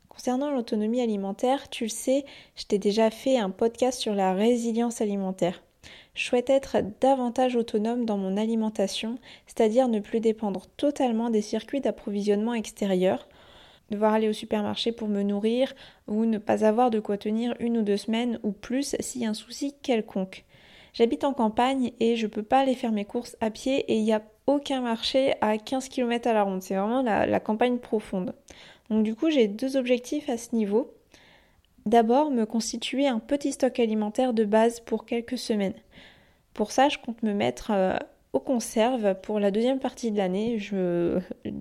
Concernant 0.09 0.51
l'autonomie 0.51 1.01
alimentaire, 1.01 1.69
tu 1.69 1.85
le 1.85 1.89
sais, 1.89 2.25
je 2.55 2.65
t'ai 2.65 2.79
déjà 2.79 3.09
fait 3.09 3.37
un 3.37 3.49
podcast 3.49 3.99
sur 3.99 4.13
la 4.13 4.33
résilience 4.33 4.99
alimentaire. 4.99 5.63
Je 6.13 6.25
souhaite 6.25 6.49
être 6.49 6.77
davantage 6.99 7.55
autonome 7.55 8.05
dans 8.05 8.17
mon 8.17 8.35
alimentation, 8.35 9.17
c'est-à-dire 9.47 9.87
ne 9.87 9.99
plus 9.99 10.19
dépendre 10.19 10.67
totalement 10.75 11.29
des 11.29 11.41
circuits 11.41 11.79
d'approvisionnement 11.79 12.53
extérieurs, 12.53 13.27
devoir 13.91 14.13
aller 14.13 14.29
au 14.29 14.33
supermarché 14.33 14.91
pour 14.91 15.07
me 15.07 15.23
nourrir 15.23 15.73
ou 16.07 16.25
ne 16.25 16.37
pas 16.37 16.65
avoir 16.65 16.89
de 16.91 16.99
quoi 16.99 17.17
tenir 17.17 17.55
une 17.59 17.77
ou 17.77 17.81
deux 17.81 17.97
semaines 17.97 18.39
ou 18.43 18.51
plus 18.51 18.95
a 18.95 19.25
un 19.25 19.33
souci 19.33 19.73
quelconque. 19.81 20.45
J'habite 20.93 21.23
en 21.23 21.33
campagne 21.33 21.91
et 22.01 22.17
je 22.17 22.27
peux 22.27 22.43
pas 22.43 22.59
aller 22.59 22.75
faire 22.75 22.91
mes 22.91 23.05
courses 23.05 23.37
à 23.39 23.49
pied 23.49 23.79
et 23.91 23.95
il 23.95 24.03
n'y 24.03 24.13
a 24.13 24.21
aucun 24.47 24.81
marché 24.81 25.35
à 25.39 25.57
15 25.57 25.87
km 25.87 26.27
à 26.27 26.33
la 26.33 26.43
ronde. 26.43 26.61
C'est 26.61 26.75
vraiment 26.75 27.01
la, 27.01 27.39
campagne 27.39 27.77
profonde. 27.77 28.33
Donc 28.89 29.03
du 29.03 29.15
coup, 29.15 29.29
j'ai 29.29 29.47
deux 29.47 29.77
objectifs 29.77 30.29
à 30.29 30.37
ce 30.37 30.53
niveau. 30.53 30.93
D'abord, 31.85 32.31
me 32.31 32.45
constituer 32.45 33.07
un 33.07 33.19
petit 33.19 33.53
stock 33.53 33.79
alimentaire 33.79 34.33
de 34.33 34.45
base 34.45 34.79
pour 34.79 35.05
quelques 35.05 35.37
semaines. 35.37 35.73
Pour 36.53 36.71
ça, 36.71 36.89
je 36.89 36.97
compte 36.97 37.23
me 37.23 37.33
mettre 37.33 37.71
euh, 37.71 37.97
aux 38.33 38.39
conserves 38.39 39.15
pour 39.21 39.39
la 39.39 39.51
deuxième 39.51 39.79
partie 39.79 40.11
de 40.11 40.17
l'année. 40.17 40.59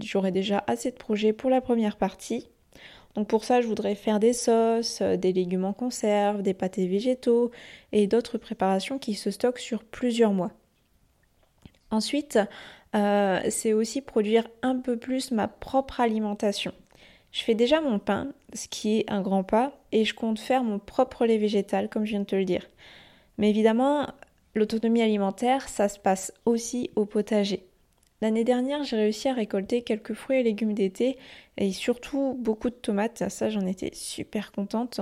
J'aurai 0.00 0.30
déjà 0.30 0.62
assez 0.66 0.90
de 0.90 0.96
projets 0.96 1.32
pour 1.32 1.48
la 1.48 1.60
première 1.60 1.96
partie. 1.96 2.48
Donc 3.14 3.28
pour 3.28 3.44
ça, 3.44 3.60
je 3.60 3.66
voudrais 3.66 3.94
faire 3.94 4.20
des 4.20 4.32
sauces, 4.32 5.00
euh, 5.00 5.16
des 5.16 5.32
légumes 5.32 5.64
en 5.64 5.72
conserve, 5.72 6.42
des 6.42 6.54
pâtés 6.54 6.86
végétaux 6.86 7.50
et 7.92 8.06
d'autres 8.06 8.38
préparations 8.38 8.98
qui 8.98 9.14
se 9.14 9.30
stockent 9.30 9.58
sur 9.58 9.82
plusieurs 9.82 10.32
mois. 10.32 10.52
Ensuite, 11.90 12.38
euh, 12.94 13.40
c'est 13.48 13.72
aussi 13.72 14.00
produire 14.00 14.46
un 14.62 14.76
peu 14.76 14.96
plus 14.96 15.32
ma 15.32 15.48
propre 15.48 16.00
alimentation. 16.00 16.72
Je 17.32 17.42
fais 17.42 17.54
déjà 17.54 17.80
mon 17.80 17.98
pain, 17.98 18.32
ce 18.54 18.66
qui 18.68 18.98
est 18.98 19.10
un 19.10 19.22
grand 19.22 19.44
pas, 19.44 19.72
et 19.92 20.04
je 20.04 20.14
compte 20.14 20.38
faire 20.38 20.64
mon 20.64 20.78
propre 20.78 21.26
lait 21.26 21.38
végétal, 21.38 21.88
comme 21.88 22.04
je 22.04 22.10
viens 22.10 22.20
de 22.20 22.24
te 22.24 22.36
le 22.36 22.44
dire. 22.44 22.68
Mais 23.38 23.50
évidemment, 23.50 24.08
l'autonomie 24.54 25.02
alimentaire, 25.02 25.68
ça 25.68 25.88
se 25.88 25.98
passe 25.98 26.32
aussi 26.44 26.90
au 26.96 27.04
potager. 27.04 27.64
L'année 28.20 28.44
dernière, 28.44 28.84
j'ai 28.84 28.96
réussi 28.96 29.28
à 29.28 29.32
récolter 29.32 29.82
quelques 29.82 30.12
fruits 30.12 30.40
et 30.40 30.42
légumes 30.42 30.74
d'été 30.74 31.16
et 31.56 31.72
surtout 31.72 32.36
beaucoup 32.38 32.68
de 32.68 32.74
tomates. 32.74 33.28
Ça, 33.30 33.48
j'en 33.48 33.66
étais 33.66 33.92
super 33.94 34.52
contente. 34.52 35.00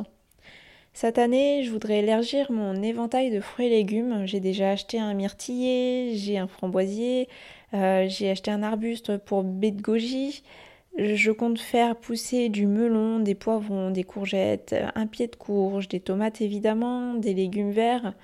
Cette 0.92 1.18
année, 1.18 1.62
je 1.64 1.70
voudrais 1.70 1.99
élargir 1.99 2.52
mon 2.52 2.80
éventail 2.82 3.30
de 3.30 3.40
fruits 3.40 3.66
et 3.66 3.70
légumes. 3.70 4.26
J'ai 4.26 4.40
déjà 4.40 4.70
acheté 4.70 5.00
un 5.00 5.14
myrtillier, 5.14 6.12
j'ai 6.14 6.38
un 6.38 6.47
framboisier, 6.47 7.28
euh, 7.75 8.06
j'ai 8.08 8.30
acheté 8.30 8.50
un 8.50 8.62
arbuste 8.62 9.16
pour 9.18 9.42
baie 9.42 9.70
de 9.70 9.82
goji. 9.82 10.42
Je 10.97 11.30
compte 11.30 11.61
faire 11.61 11.97
pousser 11.97 12.49
du 12.49 12.66
melon, 12.66 13.21
des 13.21 13.35
poivrons, 13.35 13.90
des 13.90 14.04
courgettes, 14.04 14.75
un 14.95 15.07
pied 15.07 15.28
de 15.28 15.37
courge, 15.37 15.88
des 15.88 16.00
tomates 16.00 16.40
évidemment, 16.40 17.14
des 17.14 17.35
légumes 17.35 17.71
verts. 17.71 18.14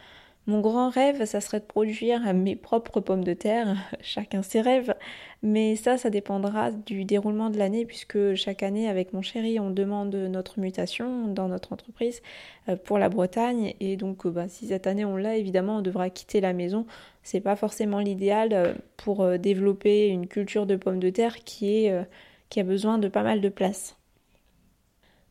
Mon 0.47 0.61
grand 0.61 0.91
rêve, 0.91 1.25
ça 1.25 1.41
serait 1.41 1.61
de 1.61 1.65
produire 1.65 2.35
mes 2.35 2.55
propres 2.55 3.01
pommes 3.01 3.25
de 3.25 3.33
terre, 3.33 3.77
chacun 4.03 4.43
ses 4.43 4.61
rêves, 4.61 4.95
mais 5.43 5.75
ça, 5.75 5.97
ça 5.97 6.11
dépendra 6.11 6.71
du 6.71 7.07
déroulement 7.07 7.49
de 7.49 7.57
l'année, 7.57 7.87
puisque 7.87 8.35
chaque 8.35 8.63
année, 8.63 8.87
avec 8.91 9.15
mon 9.15 9.23
chéri, 9.23 9.59
on 9.59 9.71
demande 9.71 10.15
notre 10.15 10.61
mutation 10.61 11.29
dans 11.29 11.49
notre 11.49 11.73
entreprise 11.73 12.21
euh, 12.69 12.77
pour 12.77 12.99
la 12.99 13.09
Bretagne, 13.09 13.75
et 13.81 13.97
donc 13.97 14.27
euh, 14.27 14.31
bah, 14.31 14.49
si 14.49 14.67
cette 14.67 14.87
année 14.87 15.07
on 15.07 15.17
l'a, 15.17 15.37
évidemment, 15.37 15.79
on 15.79 15.83
devra 15.83 16.11
quitter 16.11 16.43
la 16.43 16.53
maison. 16.53 16.85
C'est 17.23 17.41
pas 17.41 17.57
forcément 17.57 18.01
l'idéal 18.01 18.51
euh, 18.53 18.75
pour 18.99 19.27
développer 19.39 20.09
une 20.09 20.27
culture 20.27 20.67
de 20.67 20.77
pommes 20.77 21.01
de 21.01 21.09
terre 21.09 21.43
qui, 21.45 21.87
est, 21.87 22.07
qui 22.49 22.61
a 22.61 22.65
besoin 22.65 22.99
de 22.99 23.09
pas 23.09 23.23
mal 23.23 23.41
de 23.41 23.49
place. 23.49 23.97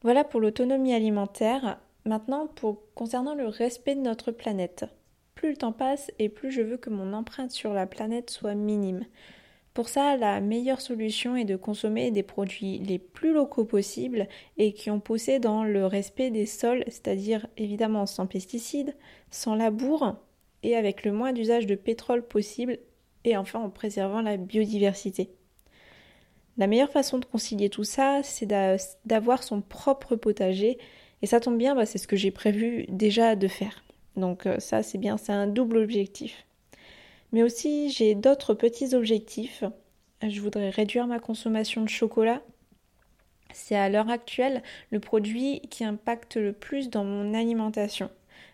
Voilà 0.01 0.23
pour 0.23 0.39
l'autonomie 0.41 0.93
alimentaire. 0.93 1.79
Maintenant, 2.05 2.49
concernant 2.95 3.35
le 3.35 3.47
respect 3.47 3.95
de 3.95 4.01
notre 4.01 4.31
planète 4.31 4.85
plus 5.43 5.49
le 5.49 5.57
temps 5.57 5.73
passe 5.73 6.09
et 6.19 6.29
plus 6.29 6.51
je 6.51 6.61
veux 6.61 6.77
que 6.77 6.89
mon 6.89 7.11
empreinte 7.11 7.51
sur 7.51 7.73
la 7.73 7.85
planète 7.85 8.29
soit 8.29 8.55
minime. 8.55 9.05
Pour 9.73 9.89
ça, 9.89 10.15
la 10.15 10.39
meilleure 10.39 10.79
solution 10.79 11.35
est 11.35 11.43
de 11.43 11.57
consommer 11.57 12.11
des 12.11 12.23
produits 12.23 12.77
les 12.77 12.97
plus 12.97 13.33
locaux 13.33 13.65
possibles 13.65 14.29
et 14.57 14.71
qui 14.71 14.89
ont 14.89 15.01
poussé 15.01 15.39
dans 15.39 15.65
le 15.65 15.85
respect 15.85 16.31
des 16.31 16.45
sols, 16.45 16.85
c'est-à-dire 16.87 17.45
évidemment 17.57 18.05
sans 18.05 18.25
pesticides, 18.25 18.95
sans 19.31 19.55
labour 19.55 20.15
et 20.63 20.77
avec 20.77 21.03
le 21.03 21.11
moins 21.11 21.33
d'usage 21.33 21.65
de 21.65 21.75
pétrole 21.75 22.25
possible 22.25 22.79
et 23.25 23.35
enfin 23.35 23.59
en 23.59 23.69
préservant 23.69 24.21
la 24.21 24.37
biodiversité. 24.37 25.29
La 26.57 26.67
meilleure 26.67 26.91
façon 26.91 27.17
de 27.17 27.25
concilier 27.25 27.69
tout 27.69 27.83
ça, 27.83 28.21
c'est 28.23 28.45
d'avoir 29.05 29.43
son 29.43 29.61
propre 29.61 30.15
potager 30.15 30.77
et 31.21 31.25
ça 31.25 31.39
tombe 31.39 31.57
bien, 31.57 31.73
bah, 31.73 31.85
c'est 31.85 31.97
ce 31.97 32.07
que 32.07 32.15
j'ai 32.15 32.31
prévu 32.31 32.85
déjà 32.89 33.35
de 33.35 33.47
faire. 33.47 33.83
Donc 34.15 34.45
euh, 34.45 34.59
ça 34.59 34.83
c'est 34.83 34.97
bien, 34.97 35.17
c'est 35.17 35.31
un 35.31 35.47
double 35.47 35.77
objectif. 35.77 36.45
Mais 37.31 37.41
aussi 37.43 37.89
j'ai 37.89 38.13
d'autres 38.13 38.53
petits 38.53 38.93
objectifs. 38.93 39.63
Je 40.21 40.39
voudrais 40.41 40.69
réduire 40.69 41.07
ma 41.07 41.19
consommation 41.19 41.81
de 41.81 41.89
chocolat. 41.89 42.41
C'est 43.53 43.75
à 43.75 43.89
l'heure 43.89 44.09
actuelle 44.09 44.63
le 44.91 44.99
produit 44.99 45.61
qui 45.69 45.83
impacte 45.83 46.35
le 46.35 46.53
plus 46.53 46.89
dans 46.89 47.03
mon 47.03 47.33
alimentation. 47.33 48.09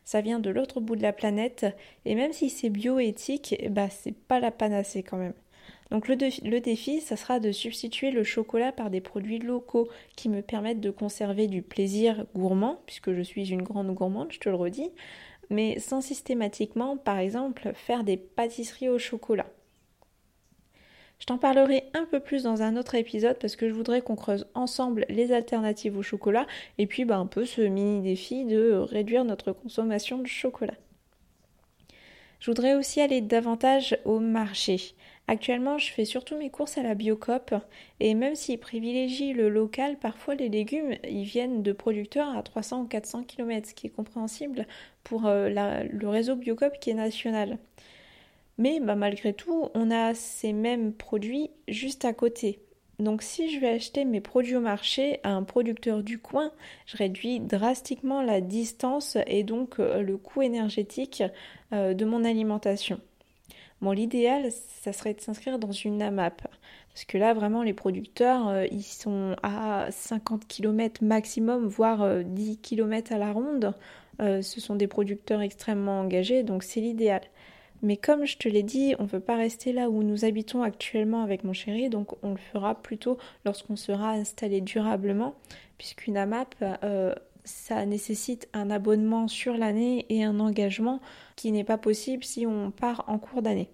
Ça 0.06 0.22
vient 0.22 0.40
de 0.40 0.50
l'autre 0.50 0.80
bout 0.80 0.96
de 0.96 1.02
la 1.02 1.14
planète 1.14 1.66
et 2.06 2.16
même 2.16 2.34
si 2.34 2.50
c'est 2.50 2.70
bioéthique, 2.70 3.56
bah 3.70 3.90
c'est 3.90 4.16
pas 4.16 4.40
la 4.40 4.52
panacée 4.52 5.04
quand 5.04 5.18
même. 5.18 5.34
Donc 5.92 6.08
le, 6.08 6.16
défi, 6.60 7.02
ça 7.02 7.16
sera 7.16 7.40
de 7.40 7.52
substituer 7.52 8.12
le 8.12 8.24
chocolat 8.24 8.72
par 8.72 8.92
des 8.92 9.02
produits 9.02 9.40
locaux 9.40 9.90
qui 10.16 10.30
me 10.30 10.42
permettent 10.42 10.82
de 10.82 10.92
conserver 10.92 11.48
du 11.48 11.64
plaisir 11.64 12.26
gourmand, 12.36 12.82
puisque 12.86 13.14
je 13.14 13.22
suis 13.22 13.52
une 13.52 13.64
grande 13.64 13.94
gourmande, 13.96 14.32
je 14.32 14.40
te 14.40 14.50
le 14.50 14.56
redis, 14.56 14.92
mais 15.50 15.80
sans 15.80 16.02
systématiquement, 16.02 16.96
par 16.96 17.18
exemple, 17.18 17.72
faire 17.74 18.04
des 18.04 18.18
pâtisseries 18.18 18.90
au 18.90 19.00
chocolat. 19.00 19.48
Je 21.20 21.26
t'en 21.26 21.38
parlerai 21.38 21.84
un 21.94 22.06
peu 22.06 22.20
plus 22.20 22.44
dans 22.44 22.62
un 22.62 22.78
autre 22.78 22.96
épisode 22.96 23.38
parce 23.40 23.56
que 23.56 23.68
je 23.68 23.74
voudrais 23.74 24.02
qu'on 24.02 24.16
creuse 24.16 24.48
ensemble 24.54 25.06
les 25.10 25.34
alternatives 25.34 25.98
au 25.98 26.04
chocolat 26.04 26.48
et 26.78 26.88
puis 26.88 27.04
bah, 27.04 27.18
un 27.18 27.26
peu 27.26 27.46
ce 27.46 27.62
mini 27.62 28.02
défi 28.02 28.46
de 28.46 28.72
réduire 28.72 29.26
notre 29.26 29.52
consommation 29.52 30.20
de 30.20 30.28
chocolat. 30.28 30.76
Je 32.40 32.50
voudrais 32.50 32.76
aussi 32.76 33.02
aller 33.02 33.20
davantage 33.20 33.98
au 34.06 34.20
marché. 34.20 34.96
Actuellement, 35.32 35.78
je 35.78 35.92
fais 35.92 36.06
surtout 36.06 36.36
mes 36.36 36.50
courses 36.50 36.80
à 36.80 36.82
la 36.82 36.96
Biocop 36.96 37.54
et 38.00 38.16
même 38.16 38.34
s'ils 38.34 38.58
privilégient 38.58 39.34
le 39.34 39.48
local, 39.48 40.00
parfois 40.00 40.34
les 40.34 40.50
légumes, 40.50 40.96
ils 41.08 41.24
viennent 41.24 41.62
de 41.62 41.72
producteurs 41.72 42.36
à 42.36 42.42
300 42.42 42.82
ou 42.82 42.86
400 42.88 43.26
km, 43.26 43.70
ce 43.70 43.76
qui 43.76 43.86
est 43.86 43.92
compréhensible 43.92 44.66
pour 45.04 45.28
euh, 45.28 45.50
le 45.88 46.10
réseau 46.10 46.36
Biocop 46.36 46.80
qui 46.80 46.90
est 46.90 46.96
national. 46.96 47.60
Mais 48.58 48.80
bah, 48.80 48.96
malgré 48.96 49.36
tout, 49.36 49.70
on 49.76 49.92
a 49.92 50.16
ces 50.16 50.52
mêmes 50.52 50.94
produits 50.94 51.52
juste 51.68 52.06
à 52.06 52.14
côté. 52.14 52.58
Donc 52.98 53.22
si 53.22 53.54
je 53.54 53.60
vais 53.60 53.70
acheter 53.70 54.06
mes 54.06 54.22
produits 54.22 54.56
au 54.56 54.62
marché 54.62 55.20
à 55.22 55.30
un 55.30 55.44
producteur 55.44 56.02
du 56.02 56.18
coin, 56.18 56.52
je 56.88 56.98
réduis 56.98 57.40
drastiquement 57.40 58.24
la 58.24 58.42
distance 58.42 59.16
et 59.28 59.44
donc 59.44 59.80
euh, 59.80 60.02
le 60.02 60.18
coût 60.18 60.42
énergétique 60.42 61.22
euh, 61.72 61.94
de 61.94 62.04
mon 62.04 62.26
alimentation. 62.26 63.00
Bon, 63.82 63.92
l'idéal, 63.92 64.52
ça 64.52 64.92
serait 64.92 65.14
de 65.14 65.22
s'inscrire 65.22 65.58
dans 65.58 65.72
une 65.72 66.02
AMAP. 66.02 66.42
Parce 66.90 67.06
que 67.06 67.18
là, 67.18 67.34
vraiment, 67.34 67.64
les 67.64 67.74
producteurs, 67.74 68.50
euh, 68.50 68.66
ils 68.72 68.84
sont 68.84 69.38
à 69.42 69.88
50 69.90 70.48
km 70.48 71.02
maximum, 71.04 71.66
voire 71.66 72.24
10 72.26 72.52
euh, 72.52 72.56
km 72.62 73.14
à 73.14 73.18
la 73.18 73.32
ronde. 73.32 73.74
Euh, 74.22 74.42
ce 74.42 74.60
sont 74.60 74.76
des 74.76 74.88
producteurs 74.88 75.42
extrêmement 75.42 76.02
engagés, 76.02 76.44
donc 76.44 76.64
c'est 76.64 76.82
l'idéal. 76.82 77.22
Mais 77.82 77.96
comme 77.96 78.26
je 78.26 78.38
te 78.38 78.50
l'ai 78.50 78.64
dit, 78.64 78.96
on 79.00 79.04
ne 79.04 79.08
peut 79.08 79.22
pas 79.22 79.38
rester 79.38 79.72
là 79.72 79.90
où 79.90 80.04
nous 80.04 80.26
habitons 80.26 80.62
actuellement 80.62 81.24
avec 81.24 81.46
mon 81.46 81.54
chéri, 81.54 81.90
donc 81.90 82.22
on 82.22 82.32
le 82.32 82.38
fera 82.38 82.76
plutôt 82.76 83.18
lorsqu'on 83.46 83.78
sera 83.78 84.10
installé 84.12 84.60
durablement, 84.60 85.36
puisqu'une 85.78 86.18
AMAP, 86.18 86.56
ça 87.50 87.86
nécessite 87.86 88.48
un 88.54 88.70
abonnement 88.70 89.28
sur 89.28 89.58
l'année 89.58 90.06
et 90.10 90.24
un 90.24 90.40
engagement 90.40 91.02
qui 91.36 91.52
n'est 91.52 91.64
pas 91.64 91.78
possible 91.78 92.24
si 92.24 92.46
on 92.46 92.72
part 92.72 93.04
en 93.08 93.18
cours 93.18 93.42
d'année. 93.42 93.70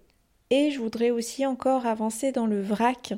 Et 0.50 0.72
je 0.72 0.80
voudrais 0.80 1.12
aussi 1.12 1.46
encore 1.46 1.86
avancer 1.86 2.32
dans 2.32 2.46
le 2.46 2.62
vrac 2.62 3.14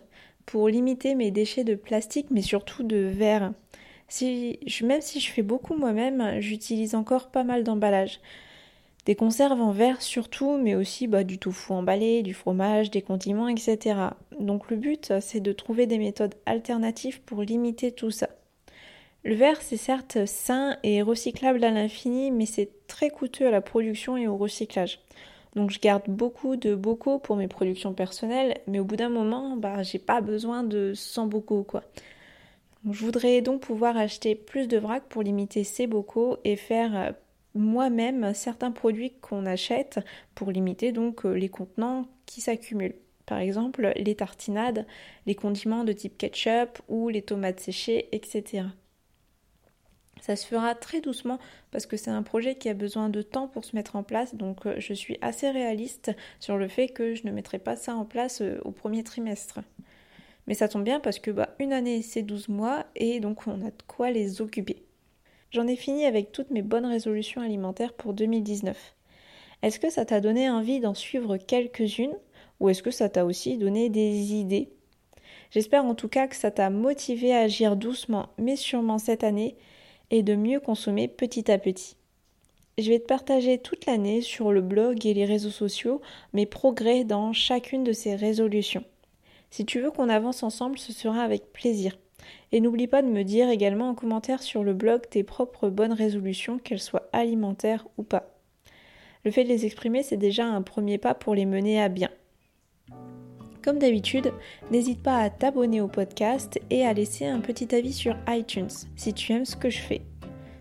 pour 0.46 0.68
limiter 0.68 1.14
mes 1.14 1.30
déchets 1.30 1.64
de 1.64 1.76
plastique 1.76 2.28
mais 2.32 2.42
surtout 2.42 2.84
de 2.84 2.98
verre. 2.98 3.54
Même 4.82 5.02
si 5.02 5.20
je 5.20 5.32
fais 5.32 5.44
beaucoup 5.44 5.76
moi-même, 5.76 6.40
j'utilise 6.40 6.96
encore 6.96 7.30
pas 7.30 7.44
mal 7.44 7.64
d'emballages. 7.64 8.20
Des 9.06 9.16
conserves 9.16 9.62
en 9.62 9.72
verre 9.72 10.02
surtout, 10.02 10.58
mais 10.58 10.76
aussi 10.76 11.08
bah, 11.08 11.24
du 11.24 11.38
tofu 11.38 11.72
emballé, 11.72 12.24
du 12.24 12.34
fromage, 12.34 12.92
des 12.92 13.02
condiments, 13.02 13.48
etc. 13.48 13.96
Donc 14.40 14.70
le 14.70 14.78
but, 14.78 15.14
c'est 15.22 15.40
de 15.40 15.54
trouver 15.54 15.86
des 15.86 15.98
méthodes 15.98 16.36
alternatives 16.46 17.22
pour 17.22 17.42
limiter 17.44 17.92
tout 17.92 18.12
ça. 18.12 18.30
Le 19.28 19.36
verre, 19.36 19.62
c'est 19.62 19.76
certes 19.76 20.26
sain 20.26 20.78
et 20.84 21.02
recyclable 21.02 21.62
à 21.66 21.70
l'infini, 21.70 22.32
mais 22.32 22.46
c'est 22.46 22.88
très 22.88 23.10
coûteux 23.10 23.46
à 23.46 23.52
la 23.52 23.60
production 23.60 24.16
et 24.16 24.26
au 24.26 24.38
recyclage. 24.38 25.02
Donc 25.54 25.70
je 25.70 25.82
garde 25.82 26.04
beaucoup 26.08 26.56
de 26.56 26.76
bocaux 26.76 27.20
pour 27.20 27.36
mes 27.36 27.50
productions 27.50 27.94
personnelles, 27.94 28.62
mais 28.68 28.80
au 28.80 28.86
bout 28.86 28.96
d'un 28.96 29.10
moment, 29.10 29.58
bah 29.58 29.84
j'ai 29.84 30.00
pas 30.00 30.22
besoin 30.22 30.64
de 30.64 30.94
100 30.94 31.28
bocaux 31.28 31.64
quoi. 31.64 31.84
je 32.90 33.04
voudrais 33.04 33.42
donc 33.42 33.60
pouvoir 33.60 33.98
acheter 33.98 34.34
plus 34.34 34.70
de 34.70 34.78
vrac 34.78 35.04
pour 35.10 35.24
limiter 35.24 35.66
ces 35.66 35.88
bocaux 35.88 36.38
et 36.46 36.56
faire 36.56 36.96
euh, 36.96 37.12
moi-même 37.54 38.34
certains 38.34 38.72
produits 38.72 39.12
qu'on 39.20 39.46
achète 39.46 40.00
pour 40.36 40.52
limiter 40.52 40.94
donc 40.94 41.26
euh, 41.26 41.34
les 41.34 41.50
contenants 41.50 42.06
qui 42.28 42.40
s'accumulent. 42.40 42.96
Par 43.26 43.40
exemple, 43.40 43.92
les 43.98 44.16
tartinades, 44.16 44.86
les 45.26 45.36
condiments 45.36 45.84
de 45.84 45.92
type 45.92 46.18
ketchup 46.18 46.80
ou 46.88 47.10
les 47.10 47.24
tomates 47.24 47.60
séchées, 47.60 48.08
etc. 48.14 48.68
Ça 50.22 50.36
se 50.36 50.46
fera 50.46 50.76
très 50.76 51.02
doucement 51.02 51.40
parce 51.72 51.86
que 51.86 51.98
c'est 51.98 52.12
un 52.12 52.24
projet 52.24 52.56
qui 52.56 52.70
a 52.70 52.74
besoin 52.74 53.10
de 53.10 53.22
temps 53.22 53.48
pour 53.48 53.66
se 53.66 53.76
mettre 53.76 53.96
en 53.96 54.04
place, 54.04 54.36
donc 54.36 54.66
euh, 54.66 54.76
je 54.78 54.94
suis 54.94 55.18
assez 55.22 55.50
réaliste 55.50 56.12
sur 56.40 56.58
le 56.58 56.68
fait 56.68 56.90
que 56.90 57.16
je 57.16 57.26
ne 57.26 57.32
mettrai 57.32 57.60
pas 57.60 57.76
ça 57.76 57.96
en 57.96 58.06
place 58.06 58.42
euh, 58.42 58.60
au 58.64 58.72
premier 58.72 59.04
trimestre. 59.04 59.60
Mais 60.48 60.54
ça 60.54 60.68
tombe 60.68 60.84
bien 60.84 61.00
parce 61.00 61.20
que 61.20 61.32
bah, 61.32 61.50
une 61.60 61.74
année 61.74 62.02
c'est 62.02 62.24
12 62.24 62.50
mois 62.50 62.86
et 62.96 63.20
donc 63.20 63.48
on 63.48 63.62
a 63.62 63.72
de 63.72 63.84
quoi 63.86 64.12
les 64.12 64.42
occuper. 64.42 64.84
J'en 65.52 65.68
ai 65.68 65.76
fini 65.76 66.06
avec 66.06 66.32
toutes 66.32 66.52
mes 66.52 66.62
bonnes 66.62 66.86
résolutions 66.86 67.42
alimentaires 67.42 67.94
pour 67.94 68.14
2019. 68.14 68.96
Est-ce 69.62 69.80
que 69.80 69.90
ça 69.90 70.06
t'a 70.06 70.22
donné 70.22 70.50
envie 70.50 70.80
d'en 70.80 70.94
suivre 70.94 71.38
quelques-unes 71.38 72.16
ou 72.60 72.70
est-ce 72.70 72.84
que 72.84 72.92
ça 72.92 73.10
t'a 73.10 73.26
aussi 73.26 73.58
donné 73.58 73.90
des 73.90 74.34
idées? 74.34 74.70
J'espère 75.52 75.86
en 75.86 75.96
tout 75.96 76.10
cas 76.10 76.28
que 76.28 76.36
ça 76.36 76.52
t'a 76.52 76.70
motivé 76.70 77.34
à 77.34 77.40
agir 77.40 77.76
doucement 77.76 78.30
mais 78.38 78.56
sûrement 78.56 79.00
cette 79.00 79.24
année 79.24 79.56
et 80.12 80.24
de 80.24 80.36
mieux 80.36 80.60
consommer 80.60 81.08
petit 81.08 81.52
à 81.52 81.58
petit. 81.58 81.96
Je 82.78 82.90
vais 82.90 83.00
te 83.00 83.08
partager 83.08 83.58
toute 83.58 83.86
l'année 83.88 84.22
sur 84.22 84.52
le 84.52 84.62
blog 84.62 85.06
et 85.06 85.14
les 85.14 85.26
réseaux 85.26 85.50
sociaux 85.50 86.02
mes 86.34 86.46
progrès 86.46 87.04
dans 87.04 87.34
chacune 87.34 87.84
de 87.84 87.92
ces 87.92 88.16
résolutions. 88.16 88.84
Si 89.50 89.66
tu 89.66 89.80
veux 89.80 89.92
qu'on 89.92 90.10
avance 90.10 90.44
ensemble, 90.44 90.78
ce 90.78 90.94
sera 90.94 91.24
avec 91.24 91.52
plaisir. 91.52 91.98
Et 92.52 92.60
n'oublie 92.60 92.88
pas 92.88 93.02
de 93.02 93.08
me 93.08 93.24
dire 93.24 93.50
également 93.50 93.90
en 93.90 93.96
commentaire 93.96 94.44
sur 94.44 94.64
le 94.64 94.74
blog 94.74 95.02
tes 95.10 95.24
propres 95.24 95.70
bonnes 95.70 95.94
résolutions, 95.94 96.60
qu'elles 96.60 96.80
soient 96.80 97.10
alimentaires 97.14 97.88
ou 97.98 98.04
pas. 98.04 98.38
Le 99.24 99.32
fait 99.32 99.44
de 99.44 99.50
les 99.50 99.66
exprimer, 99.66 100.04
c'est 100.04 100.18
déjà 100.18 100.46
un 100.46 100.62
premier 100.62 100.98
pas 100.98 101.14
pour 101.14 101.36
les 101.36 101.46
mener 101.46 101.82
à 101.82 101.90
bien. 101.90 102.10
Comme 103.64 103.80
d'habitude, 103.80 104.32
n'hésite 104.72 105.02
pas 105.02 105.18
à 105.18 105.30
t'abonner 105.30 105.82
au 105.82 105.88
podcast 105.88 106.60
et 106.70 106.86
à 106.86 106.94
laisser 106.94 107.26
un 107.26 107.40
petit 107.40 107.74
avis 107.76 107.94
sur 107.94 108.16
iTunes 108.28 108.70
si 108.96 109.14
tu 109.14 109.34
aimes 109.34 109.46
ce 109.46 109.56
que 109.56 109.70
je 109.70 109.80
fais. 109.80 110.02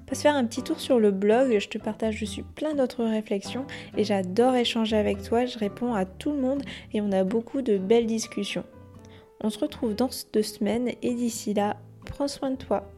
Passe 0.07 0.23
faire 0.23 0.37
un 0.37 0.45
petit 0.45 0.63
tour 0.63 0.79
sur 0.79 1.01
le 1.01 1.11
blog, 1.11 1.59
je 1.59 1.69
te 1.69 1.79
partage 1.79 2.21
dessus 2.21 2.45
plein 2.45 2.75
d'autres 2.75 3.05
réflexions 3.05 3.67
et 3.97 4.05
j'adore 4.05 4.55
échanger 4.55 4.97
avec 4.97 5.23
toi, 5.23 5.47
je 5.47 5.59
réponds 5.59 5.95
à 5.95 6.05
tout 6.05 6.31
le 6.31 6.41
monde 6.41 6.63
et 6.93 7.01
on 7.01 7.11
a 7.11 7.25
beaucoup 7.25 7.61
de 7.61 7.77
belles 7.77 8.07
discussions. 8.07 8.65
On 9.43 9.51
se 9.51 9.59
retrouve 9.59 9.95
dans 9.95 10.11
deux 10.33 10.43
semaines 10.43 10.91
et 11.03 11.15
d'ici 11.15 11.55
là, 11.55 11.77
prends 12.05 12.29
soin 12.29 12.53
de 12.53 12.57
toi. 12.57 12.89